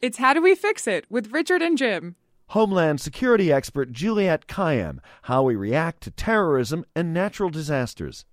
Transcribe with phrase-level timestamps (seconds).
[0.00, 2.14] It's How Do We Fix It with Richard and Jim.
[2.50, 8.24] Homeland Security expert Juliette Kayyem, how we react to terrorism and natural disasters.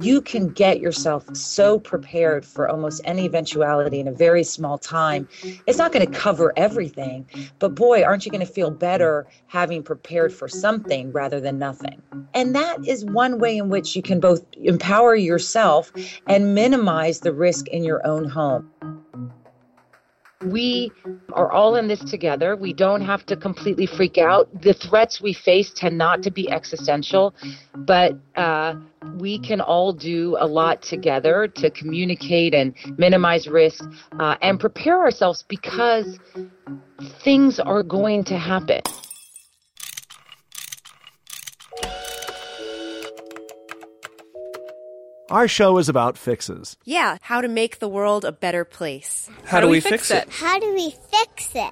[0.00, 5.28] You can get yourself so prepared for almost any eventuality in a very small time.
[5.66, 7.26] It's not going to cover everything,
[7.58, 12.02] but boy, aren't you going to feel better having prepared for something rather than nothing?
[12.34, 15.92] And that is one way in which you can both empower yourself
[16.26, 18.70] and minimize the risk in your own home.
[20.44, 20.90] We
[21.34, 22.56] are all in this together.
[22.56, 24.48] We don't have to completely freak out.
[24.62, 27.34] The threats we face tend not to be existential,
[27.76, 28.76] but uh,
[29.18, 33.84] we can all do a lot together to communicate and minimize risk
[34.18, 36.18] uh, and prepare ourselves because
[37.22, 38.80] things are going to happen.
[45.30, 46.76] Our show is about fixes.
[46.84, 49.30] Yeah, how to make the world a better place.
[49.44, 50.28] How, how do, we, we fix, fix it?
[50.28, 51.70] How do we fix it?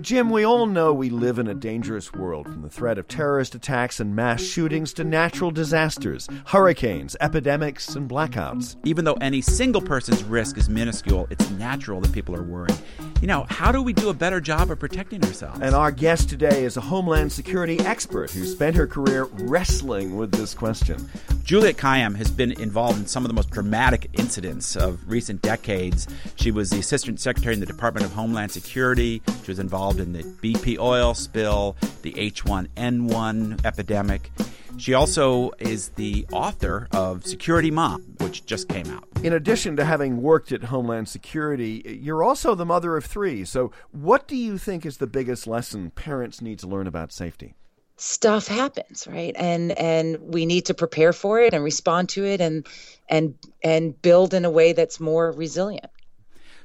[0.00, 3.56] Jim, we all know we live in a dangerous world from the threat of terrorist
[3.56, 8.76] attacks and mass shootings to natural disasters, hurricanes, epidemics, and blackouts.
[8.84, 12.78] Even though any single person's risk is minuscule, it's natural that people are worried.
[13.20, 15.60] You know, how do we do a better job of protecting ourselves?
[15.60, 20.32] And our guest today is a Homeland Security expert who spent her career wrestling with
[20.32, 21.10] this question.
[21.44, 26.08] Juliette Kayyem has been involved in some of the most dramatic incidents of recent decades.
[26.36, 29.20] She was the Assistant Secretary in the Department of Homeland Security.
[29.44, 34.32] She was involved in the BP oil spill, the H1N1 epidemic.
[34.78, 39.04] She also is the author of Security Mom, which just came out.
[39.22, 43.44] In addition to having worked at Homeland Security, you're also the mother of three.
[43.44, 47.54] So, what do you think is the biggest lesson parents need to learn about safety?
[48.00, 52.40] stuff happens right and and we need to prepare for it and respond to it
[52.40, 52.66] and
[53.10, 55.90] and and build in a way that's more resilient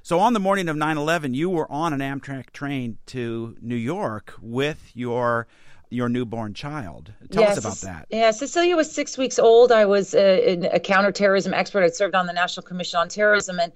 [0.01, 4.33] so on the morning of 9/11 you were on an Amtrak train to New York
[4.41, 5.45] with your
[5.89, 7.11] your newborn child.
[7.31, 8.07] Tell yes, us about that.
[8.09, 9.71] Yeah, Cecilia was six weeks old.
[9.71, 11.83] I was a, a counterterrorism expert.
[11.83, 13.71] I served on the National Commission on Terrorism, and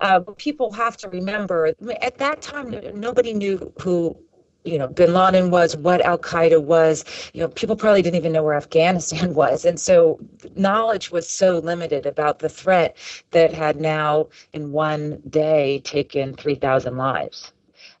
[0.00, 1.72] uh, people have to remember
[2.02, 4.16] at that time nobody knew who
[4.64, 7.04] you know, bin Laden was, what Al Qaeda was.
[7.32, 9.64] You know, people probably didn't even know where Afghanistan was.
[9.64, 10.20] And so
[10.54, 12.96] knowledge was so limited about the threat
[13.30, 17.52] that had now, in one day, taken 3,000 lives.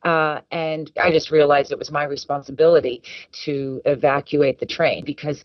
[0.02, 3.02] Uh, and I just realized it was my responsibility
[3.44, 5.44] to evacuate the train because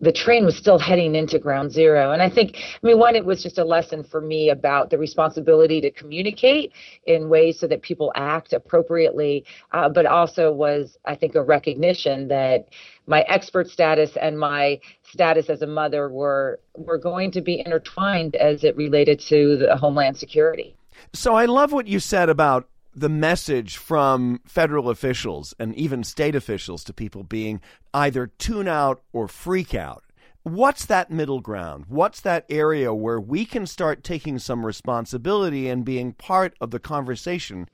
[0.00, 2.12] the train was still heading into ground zero.
[2.12, 4.98] And I think, I mean, one, it was just a lesson for me about the
[4.98, 6.72] responsibility to communicate
[7.06, 12.28] in ways so that people act appropriately, uh, but also was, I think, a recognition
[12.28, 12.68] that
[13.06, 18.34] my expert status and my status as a mother were were going to be intertwined
[18.36, 20.76] as it related to the homeland security.
[21.14, 26.34] So I love what you said about the message from federal officials and even state
[26.34, 27.60] officials to people being
[27.92, 30.02] either tune out or freak out.
[30.44, 31.86] What's that middle ground?
[31.88, 36.78] What's that area where we can start taking some responsibility and being part of the
[36.78, 37.68] conversation?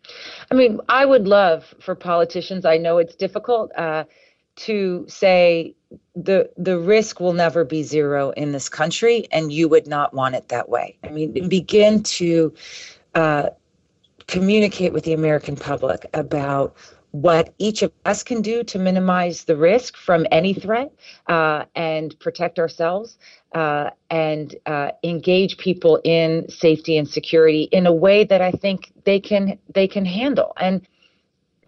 [0.51, 4.05] I mean, I would love for politicians, I know it's difficult, uh,
[4.55, 5.75] to say
[6.15, 10.35] the the risk will never be zero in this country and you would not want
[10.35, 10.99] it that way.
[11.05, 12.53] I mean, begin to
[13.15, 13.51] uh,
[14.33, 16.75] communicate with the American public about
[17.11, 20.91] what each of us can do to minimize the risk from any threat
[21.27, 23.19] uh, and protect ourselves
[23.55, 28.91] uh, and uh, engage people in safety and security in a way that I think
[29.05, 30.89] they can they can handle and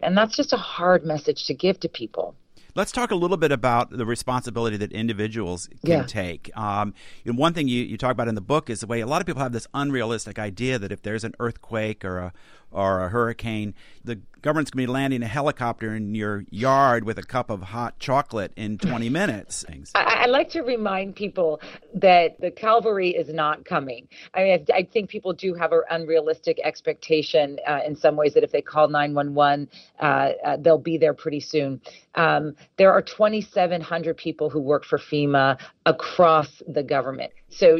[0.01, 2.35] and that's just a hard message to give to people.
[2.75, 6.03] Let's talk a little bit about the responsibility that individuals can Yeah.
[6.03, 6.51] take.
[6.57, 6.93] Um,
[7.31, 9.21] know, one thing you, you talk about in the book is the way a lot
[9.21, 12.33] of people have this unrealistic idea that if there's an earthquake or a
[12.75, 13.73] or a hurricane,
[14.03, 17.63] the government's going to be landing a helicopter in your yard with a cup of
[17.63, 19.65] hot chocolate in 20 minutes.
[19.95, 21.59] I, I like to remind people
[21.95, 24.07] that the cavalry is not coming.
[24.33, 28.35] I mean, I, I think people do have an unrealistic expectation uh, in some ways
[28.35, 29.69] that if they call 911,
[29.99, 31.81] uh, uh, they'll be there pretty soon.
[32.13, 37.31] Um, there are 2,700 people who work for FEMA across the government.
[37.49, 37.79] So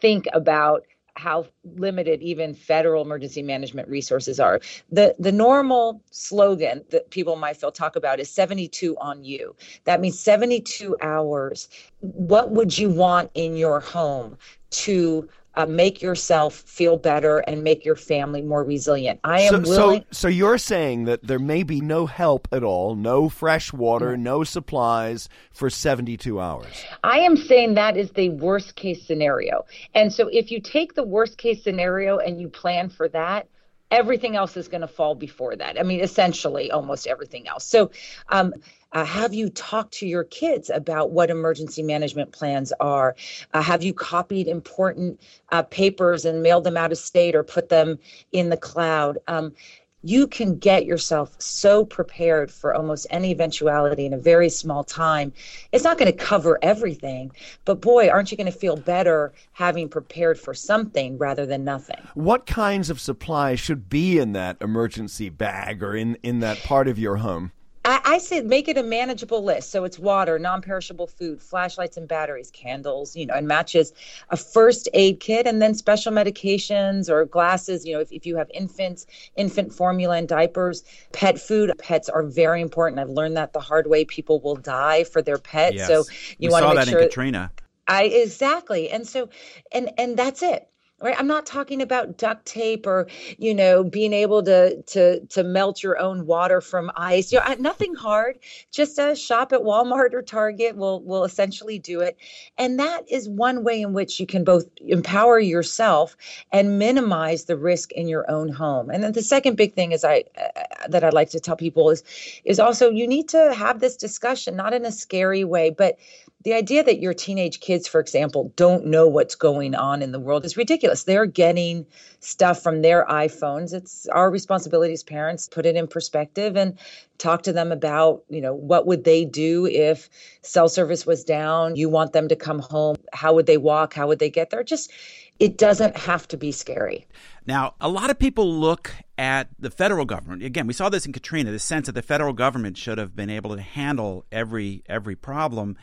[0.00, 0.84] think about
[1.16, 1.46] how
[1.76, 4.60] limited even federal emergency management resources are.
[4.90, 9.56] The the normal slogan that people might feel talk about is 72 on you.
[9.84, 11.68] That means 72 hours.
[12.00, 14.36] What would you want in your home
[14.70, 19.20] to uh, make yourself feel better and make your family more resilient?
[19.24, 20.00] I am so, willing.
[20.02, 24.16] so, so you're saying that there may be no help at all, no fresh water,
[24.16, 26.84] no supplies for 72 hours.
[27.02, 29.64] I am saying that is the worst case scenario.
[29.94, 33.48] And so if you take the worst case scenario and you plan for that,
[33.90, 35.78] everything else is going to fall before that.
[35.78, 37.64] I mean, essentially, almost everything else.
[37.64, 37.90] So,
[38.28, 38.54] um,
[38.92, 43.14] uh, have you talked to your kids about what emergency management plans are?
[43.52, 47.68] Uh, have you copied important uh, papers and mailed them out of state or put
[47.68, 47.98] them
[48.32, 49.18] in the cloud?
[49.28, 49.52] Um,
[50.02, 55.32] you can get yourself so prepared for almost any eventuality in a very small time.
[55.72, 57.32] It's not going to cover everything,
[57.64, 62.00] but boy, aren't you going to feel better having prepared for something rather than nothing?
[62.14, 66.88] What kinds of supplies should be in that emergency bag or in, in that part
[66.88, 67.52] of your home?
[67.86, 69.70] I, I say make it a manageable list.
[69.70, 73.92] So it's water, non-perishable food, flashlights and batteries, candles, you know, and matches,
[74.30, 77.86] a first aid kit, and then special medications or glasses.
[77.86, 79.06] You know, if, if you have infants,
[79.36, 81.72] infant formula and diapers, pet food.
[81.78, 82.98] Pets are very important.
[82.98, 84.04] I've learned that the hard way.
[84.04, 85.76] People will die for their pets.
[85.76, 85.86] Yes.
[85.86, 86.04] So
[86.38, 87.52] you want to make that sure in Katrina.
[87.86, 88.90] I exactly.
[88.90, 89.28] And so
[89.70, 90.68] and and that's it.
[90.98, 91.14] Right?
[91.18, 93.06] I'm not talking about duct tape or,
[93.36, 97.30] you know, being able to to to melt your own water from ice.
[97.30, 98.38] You know, nothing hard.
[98.72, 102.16] Just a shop at Walmart or Target will will essentially do it.
[102.56, 106.16] And that is one way in which you can both empower yourself
[106.50, 108.88] and minimize the risk in your own home.
[108.88, 111.90] And then the second big thing is I uh, that I'd like to tell people
[111.90, 112.04] is
[112.46, 115.98] is also you need to have this discussion not in a scary way, but
[116.46, 120.20] the idea that your teenage kids, for example, don't know what's going on in the
[120.20, 120.85] world is ridiculous.
[121.04, 121.86] They're getting
[122.20, 123.72] stuff from their iPhones.
[123.72, 126.78] It's our responsibility as parents put it in perspective and
[127.18, 130.08] talk to them about, you know, what would they do if
[130.42, 131.76] cell service was down?
[131.76, 132.96] You want them to come home.
[133.12, 133.94] How would they walk?
[133.94, 134.64] How would they get there?
[134.64, 134.92] Just
[135.38, 137.06] it doesn't have to be scary.
[137.46, 140.42] Now, a lot of people look at the federal government.
[140.42, 143.30] Again, we saw this in Katrina, the sense that the federal government should have been
[143.30, 145.76] able to handle every every problem.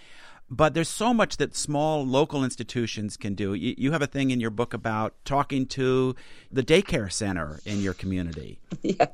[0.56, 3.56] But there's so much that small local institutions can do.
[3.56, 6.16] You, you have a thing in your book about talking to
[6.52, 8.60] the daycare center in your community.
[8.84, 9.08] yeah.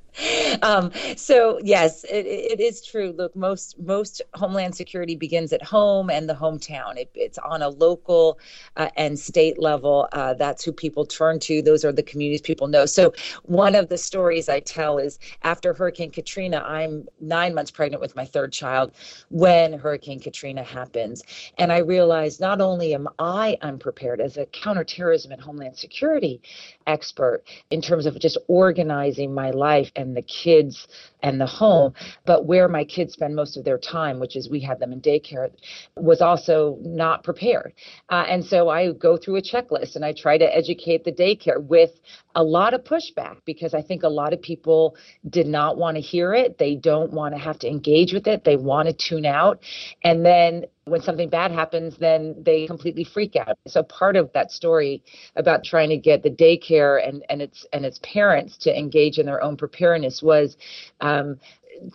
[0.61, 3.13] Um, so yes, it, it is true.
[3.17, 6.97] Look, most most homeland security begins at home and the hometown.
[6.97, 8.37] It, it's on a local
[8.75, 10.09] uh, and state level.
[10.11, 11.61] Uh, that's who people turn to.
[11.61, 12.85] Those are the communities people know.
[12.85, 13.13] So
[13.43, 18.13] one of the stories I tell is after Hurricane Katrina, I'm nine months pregnant with
[18.17, 18.91] my third child
[19.29, 21.23] when Hurricane Katrina happens,
[21.57, 26.41] and I realized not only am I unprepared as a counterterrorism and homeland security
[26.89, 30.87] expert in terms of just organizing my life and the kids
[31.21, 31.93] and the home,
[32.25, 35.01] but where my kids spend most of their time, which is we had them in
[35.01, 35.51] daycare,
[35.95, 37.73] was also not prepared.
[38.09, 41.61] Uh, and so I go through a checklist and I try to educate the daycare
[41.61, 41.91] with
[42.35, 44.95] a lot of pushback because I think a lot of people
[45.29, 46.57] did not want to hear it.
[46.57, 48.43] They don't want to have to engage with it.
[48.43, 49.59] They want to tune out.
[50.03, 53.57] And then when something bad happens, then they completely freak out.
[53.67, 55.03] So part of that story
[55.35, 59.25] about trying to get the daycare and, and its and its parents to engage in
[59.25, 60.57] their own preparedness was
[61.01, 61.39] um,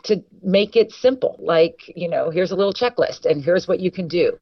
[0.03, 1.37] to make it simple.
[1.39, 4.39] Like, you know, here's a little checklist and here's what you can do.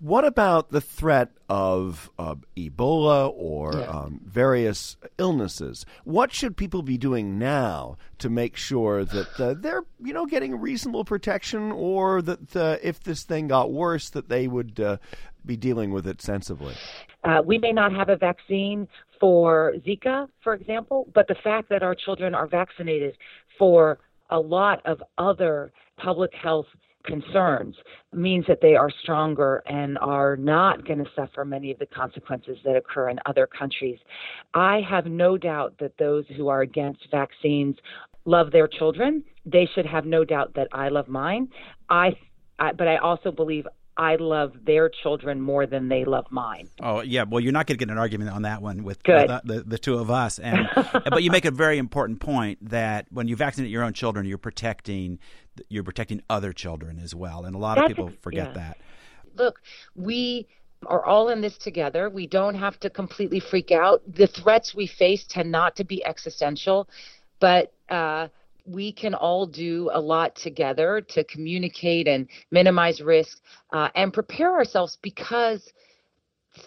[0.00, 3.86] What about the threat of uh, Ebola or Yeah.
[3.86, 5.86] um, various illnesses?
[6.02, 10.58] What should people be doing now to make sure that uh, they're, you know, getting
[10.58, 14.96] reasonable protection, or that uh, if this thing got worse, that they would uh,
[15.46, 16.74] be dealing with it sensibly?
[17.24, 18.88] Uh, we may not have a vaccine
[19.20, 23.16] for Zika, for example, but the fact that our children are vaccinated
[23.58, 23.98] for
[24.30, 26.66] a lot of other public health
[27.04, 27.74] concerns
[28.12, 32.56] means that they are stronger and are not going to suffer many of the consequences
[32.64, 33.98] that occur in other countries.
[34.54, 37.76] I have no doubt that those who are against vaccines
[38.24, 41.48] love their children they should have no doubt that I love mine.
[41.88, 42.16] I,
[42.58, 46.68] I but I also believe I love their children more than they love mine.
[46.80, 49.28] Oh yeah, well you're not going to get an argument on that one with, with
[49.28, 50.38] the, the, the two of us.
[50.38, 54.26] And but you make a very important point that when you vaccinate your own children,
[54.26, 55.18] you're protecting
[55.68, 58.54] you're protecting other children as well, and a lot That's of people forget yeah.
[58.54, 58.78] that.
[59.36, 59.60] Look,
[59.94, 60.46] we
[60.86, 62.08] are all in this together.
[62.08, 64.02] We don't have to completely freak out.
[64.06, 66.88] The threats we face tend not to be existential,
[67.40, 68.28] but uh,
[68.64, 73.38] we can all do a lot together to communicate and minimize risk
[73.72, 75.72] uh, and prepare ourselves because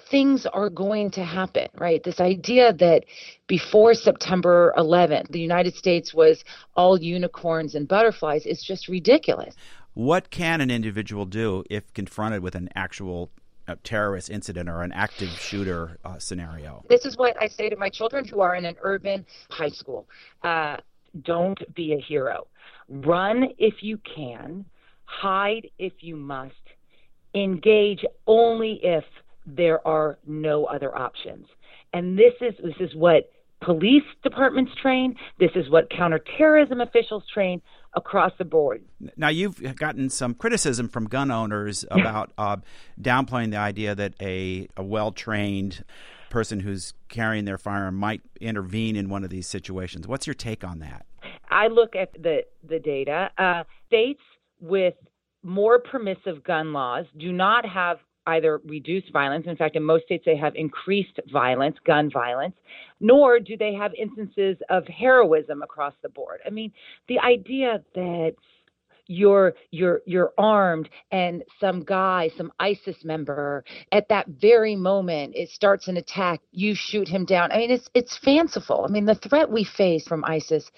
[0.10, 2.04] things are going to happen, right?
[2.04, 3.06] This idea that
[3.48, 6.44] before September 11th, the United States was
[6.75, 9.56] all unicorns and butterflies is just ridiculous.
[9.94, 13.32] What can an individual do if confronted with an actual
[13.68, 16.84] uh, terrorist incident or an active shooter uh, scenario?
[16.90, 20.08] This is what I say to my children who are in an urban high school.
[20.44, 20.78] Uh,
[21.24, 22.48] don't be a hero.
[22.89, 24.65] Run if you can,
[25.05, 26.53] hide if you must,
[27.34, 29.03] engage only if
[29.45, 31.48] there are no other options.
[31.93, 33.29] And this is this is what
[33.62, 35.15] police departments train.
[35.39, 37.62] This is what counterterrorism officials train
[37.95, 38.84] across the board.
[39.15, 42.57] Now, you've gotten some criticism from gun owners about uh,
[43.01, 45.84] downplaying the idea that a, a well trained
[46.29, 50.08] person who's carrying their firearm might intervene in one of these situations.
[50.08, 51.05] What's your take on that?
[51.50, 53.29] I look at the the data.
[53.38, 54.22] Uh, states
[54.60, 54.96] with
[55.44, 59.46] more permissive gun laws do not have either reduced violence.
[59.48, 62.55] In fact, in most states, they have increased violence, gun violence,
[63.00, 66.39] nor do they have instances of heroism across the board.
[66.46, 66.72] I mean,
[67.08, 68.36] the idea that
[69.08, 75.50] you're you're you're armed and some guy some isis member at that very moment it
[75.50, 79.16] starts an attack you shoot him down i mean it's it's fanciful i mean the
[79.16, 80.72] threat we face from isis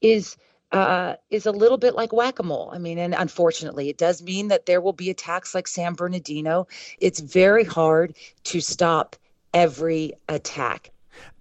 [0.00, 0.36] is
[0.72, 2.70] uh, is a little bit like whack-a-mole.
[2.74, 6.66] I mean, and unfortunately, it does mean that there will be attacks like San Bernardino.
[7.00, 9.16] It's very hard to stop
[9.54, 10.90] every attack.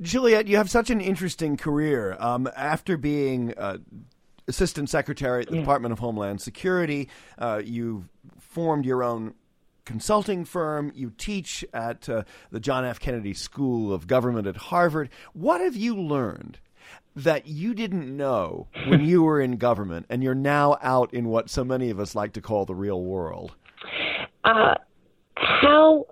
[0.01, 2.15] Juliette, you have such an interesting career.
[2.19, 3.77] Um, after being uh,
[4.47, 5.61] Assistant Secretary at the Yeah.
[5.61, 8.05] Department of Homeland Security, uh, you
[8.39, 9.33] formed your own
[9.85, 10.91] consulting firm.
[10.95, 12.99] You teach at uh, the John F.
[12.99, 15.09] Kennedy School of Government at Harvard.
[15.33, 16.59] What have you learned
[17.15, 21.49] that you didn't know when you were in government and you're now out in what
[21.49, 23.55] so many of us like to call the real world?
[24.43, 24.75] Uh,
[25.35, 26.05] how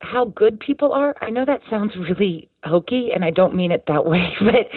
[0.00, 1.14] how good people are.
[1.20, 4.68] I know that sounds really hokey, and I don't mean it that way, but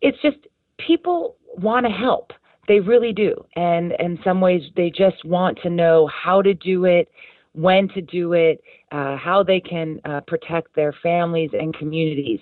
[0.00, 0.38] it's just
[0.86, 2.32] people want to help.
[2.66, 6.86] They really do, and in some ways, they just want to know how to do
[6.86, 7.10] it,
[7.52, 12.40] when to do it, uh, how they can uh, protect their families and communities.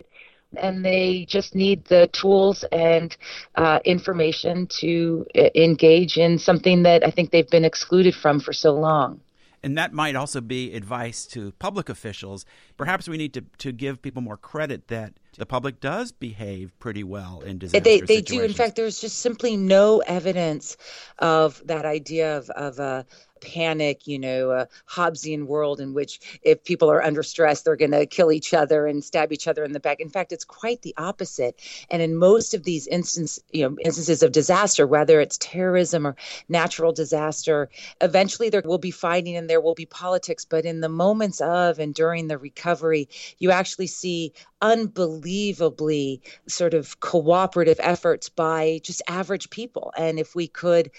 [0.56, 3.16] And they just need the tools and
[3.56, 8.52] uh, information to uh, engage in something that I think they've been excluded from for
[8.52, 9.20] so long.
[9.62, 12.44] And that might also be advice to public officials.
[12.76, 17.04] Perhaps we need to, to give people more credit that the public does behave pretty
[17.04, 18.42] well in disaster They they do.
[18.42, 20.76] In fact, there's just simply no evidence
[21.18, 23.06] of that idea of of a
[23.42, 27.90] panic, you know, a Hobbesian world in which if people are under stress, they're going
[27.90, 30.00] to kill each other and stab each other in the back.
[30.00, 31.60] In fact, it's quite the opposite.
[31.90, 36.16] And in most of these instance, you know, instances of disaster, whether it's terrorism or
[36.48, 37.68] natural disaster,
[38.00, 40.44] eventually there will be fighting and there will be politics.
[40.44, 43.08] But in the moments of and during the recovery,
[43.38, 44.32] you actually see
[44.62, 49.92] unbelievably sort of cooperative efforts by just average people.
[49.96, 50.90] And if we could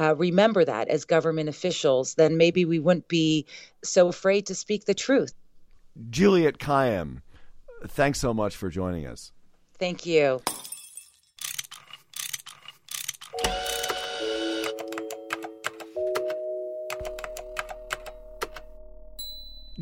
[0.00, 3.46] uh, remember that as government officials, then maybe we wouldn't be
[3.84, 5.34] so afraid to speak the truth.
[6.10, 7.20] Juliette Kayyem,
[7.86, 9.32] thanks so much for joining us.
[9.78, 10.40] Thank you.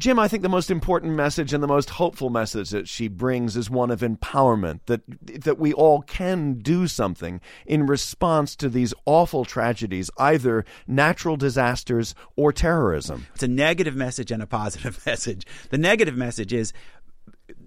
[0.01, 3.55] Jim, I think the most important message and the most hopeful message that she brings
[3.55, 5.03] is one of empowerment that
[5.43, 12.15] that we all can do something in response to these awful tragedies, either natural disasters
[12.35, 13.27] or terrorism.
[13.35, 15.45] It's a negative message and a positive message.
[15.69, 16.73] The negative message is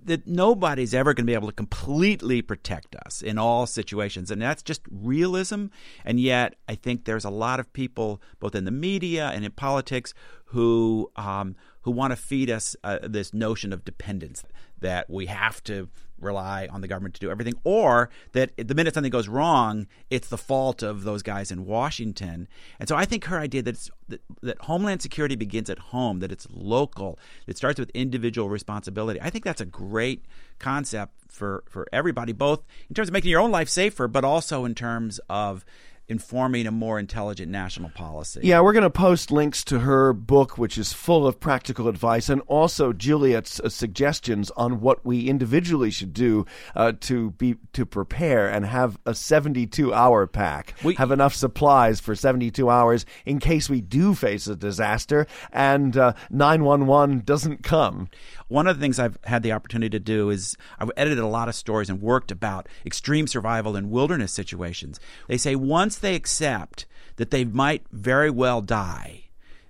[0.06, 4.32] that nobody's ever going to be able to completely protect us in all situations.
[4.32, 5.68] And that's just realism.
[6.04, 9.52] And yet, I think there's a lot of people, both in the media and in
[9.52, 10.14] politics,
[10.46, 14.44] who, um, who want to feed us uh, this notion of dependence.
[14.84, 18.94] that we have to rely on the government to do everything, or that the minute
[18.94, 22.48] something goes wrong, it's the fault of those guys in Washington.
[22.80, 26.32] And so I think her idea that, that, that Homeland Security begins at home, that
[26.32, 29.20] it's local, it starts with individual responsibility.
[29.22, 30.26] I think that's a great
[30.60, 34.64] concept for, for everybody, both in terms of making your own life safer, but also
[34.64, 35.66] in terms of
[36.08, 38.42] informing a more intelligent national policy.
[38.44, 42.30] Yeah, we're going to post links to her book, which is full of practical advice,
[42.30, 46.46] and also Juliette's uh, suggestions on what we individually should do
[46.76, 52.00] uh, to be to prepare and have a 72 hour pack, we, have enough supplies
[52.00, 58.10] for 72 hours in case we do face a disaster and uh, 911 doesn't come.
[58.54, 61.50] One of the things I've had the opportunity to do is I've edited a lot
[61.50, 65.00] of stories and worked about extreme survival in wilderness situations.
[65.28, 69.24] They say once they accept that they might very well die,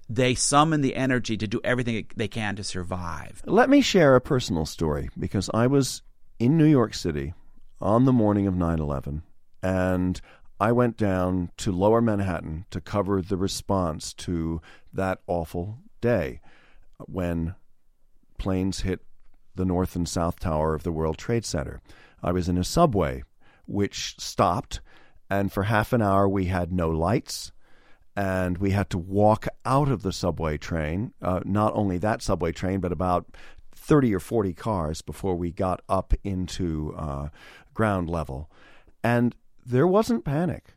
[0.09, 3.41] they summon the energy to do everything they can to survive.
[3.45, 6.01] Let me share a personal story because I was
[6.37, 7.33] in New York City
[7.79, 9.23] on the morning of 9 11,
[9.61, 10.19] and
[10.59, 14.61] I went down to lower Manhattan to cover the response to
[14.91, 16.41] that awful day
[17.07, 17.55] when
[18.43, 18.99] planes hit
[19.55, 21.81] the north and south tower of the World Trade Center.
[22.21, 23.23] I was in a subway
[23.65, 24.81] which stopped,
[25.29, 27.53] and for half an hour we had no lights.
[28.15, 32.51] And we had to walk out of the subway train, uh, not only that subway
[32.51, 33.25] train, but about
[33.71, 37.29] 30 or 40 cars before we got up into uh,
[37.73, 38.51] ground level.
[39.03, 39.35] And
[39.65, 40.75] there wasn't panic,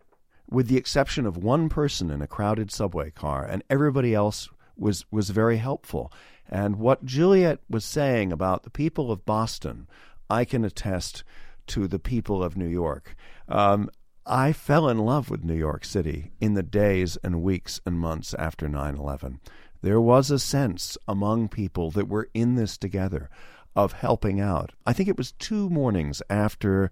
[0.49, 5.05] with the exception of one person in a crowded subway car, and everybody else was,
[5.11, 6.13] was very helpful.
[6.49, 9.89] And what Juliette was saying about the people of Boston,
[10.31, 11.25] I can attest
[11.69, 13.17] to the people of New York.
[13.49, 13.91] Um,
[14.25, 18.35] I fell in love with New York City in the days and weeks and months
[18.35, 19.41] after 9 11.
[19.83, 23.31] There was a sense among people that were in this together
[23.77, 24.73] of helping out.
[24.85, 26.91] I think it was two mornings after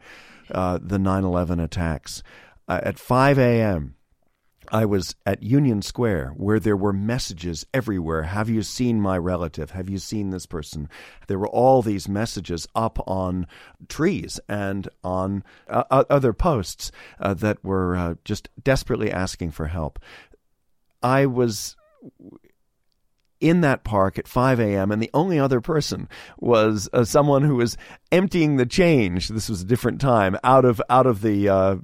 [0.50, 2.23] uh, the 9 11 attacks.
[2.69, 3.97] Uh, at 5 a.m.,
[4.71, 8.25] I was at Union Square where there were messages everywhere.
[8.25, 9.71] Have you seen my relative?
[9.71, 10.88] Have you seen this person?
[11.26, 13.47] There were all these messages up on
[13.88, 16.90] trees and on uh, other posts
[17.21, 19.99] uh, that were uh, just desperately asking for help.
[21.02, 21.76] I was
[23.40, 27.56] in that park at 5 a.m., and the only other person was uh, someone who
[27.56, 27.76] was
[28.11, 29.29] emptying the change.
[29.29, 31.77] This was a different time out of out of the uh,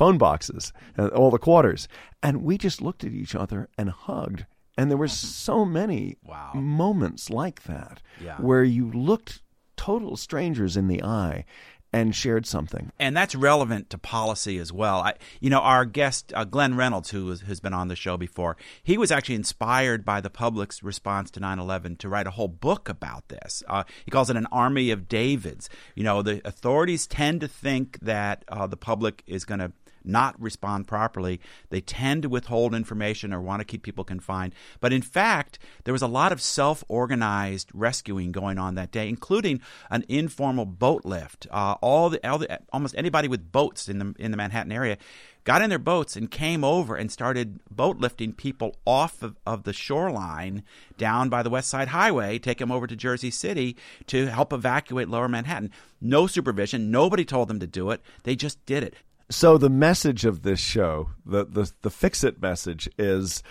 [0.00, 1.86] phone boxes, uh, all the quarters.
[2.22, 4.46] And we just looked at each other and hugged.
[4.78, 6.52] And there were so many wow.
[6.54, 8.38] moments like that yeah.
[8.38, 9.42] where you looked
[9.76, 11.44] total strangers in the eye
[11.92, 12.92] and shared something.
[12.98, 15.00] And that's relevant to policy as well.
[15.00, 18.16] I, you know, our guest, uh, Glenn Reynolds, who was, has been on the show
[18.16, 22.32] before, he was actually inspired by the public's response to 9 11 to write a
[22.32, 23.62] whole book about this.
[23.68, 25.68] Uh, he calls it an army of Davids.
[25.94, 29.72] You know, the authorities tend to think that uh, the public is going to
[30.04, 31.40] not respond properly.
[31.70, 34.54] They tend to withhold information or want to keep people confined.
[34.80, 39.08] But in fact, there was a lot of self organized rescuing going on that day,
[39.08, 39.60] including
[39.90, 41.46] an informal boat lift.
[41.50, 44.96] Uh, all, the, all the, almost anybody with boats in the, in the Manhattan area
[45.44, 49.64] got in their boats and came over and started boat lifting people off of, of,
[49.64, 50.62] the shoreline
[50.96, 55.08] down by the West Side Highway, take them over to Jersey City to help evacuate
[55.08, 55.70] lower Manhattan.
[56.00, 56.90] No supervision.
[56.90, 58.00] Nobody told them to do it.
[58.24, 58.94] They just did it.
[59.30, 63.42] So the message of this show, the the, the fix it message is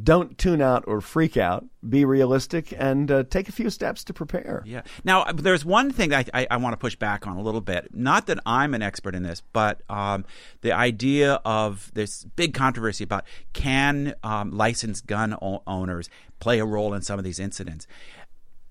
[0.00, 1.66] don't tune out or freak out.
[1.86, 4.62] Be realistic and uh, take a few steps to prepare.
[4.64, 4.82] Yeah.
[5.04, 7.42] Now, uh, there's one thing that I, I, I, want to push back on a
[7.42, 7.94] little bit.
[7.94, 10.24] Not that I'm an expert in this, but um,
[10.62, 16.08] the idea of this big controversy about can um, licensed gun o- owners
[16.40, 17.86] play a role in some of these incidents.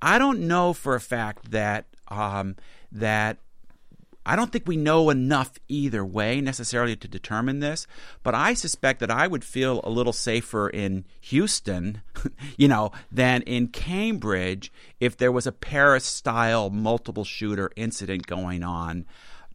[0.01, 2.55] I don't know for a fact that um,
[2.91, 3.37] that
[4.25, 7.87] I don't think we know enough either way necessarily to determine this,
[8.23, 12.01] but I suspect that I would feel a little safer in Houston,
[12.57, 18.63] you know, than in Cambridge if there was a Paris style multiple shooter incident going
[18.63, 19.05] on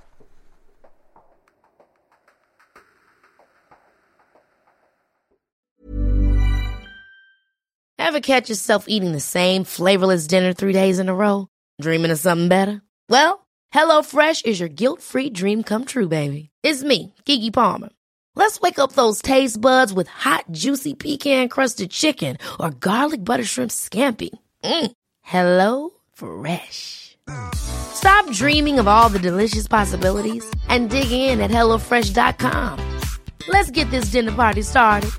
[8.00, 11.48] Ever catch yourself eating the same flavorless dinner three days in a row?
[11.80, 12.82] Dreaming of something better?
[13.08, 16.50] Well, HelloFresh is your guilt free dream come true, baby.
[16.64, 17.88] It's me, Keke Palmer.
[18.36, 23.44] Let's wake up those taste buds with hot, juicy pecan crusted chicken or garlic butter
[23.44, 24.30] shrimp scampi.
[24.64, 24.92] Mm.
[25.22, 27.18] Hello Fresh.
[27.54, 33.00] Stop dreaming of all the delicious possibilities and dig in at HelloFresh.com.
[33.48, 35.12] Let's get this dinner party started.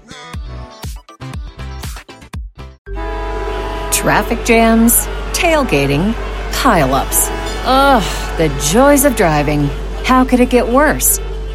[3.93, 6.13] Traffic jams, tailgating,
[6.63, 7.29] pileups.
[7.67, 9.65] Ugh, the joys of driving.
[10.05, 11.21] How could it get worse?